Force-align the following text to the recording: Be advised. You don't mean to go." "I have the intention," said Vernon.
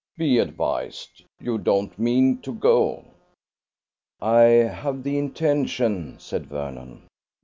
Be 0.17 0.39
advised. 0.39 1.25
You 1.39 1.59
don't 1.59 1.99
mean 1.99 2.39
to 2.41 2.55
go." 2.55 3.05
"I 4.19 4.41
have 4.45 5.03
the 5.03 5.19
intention," 5.19 6.17
said 6.17 6.47
Vernon. 6.47 7.03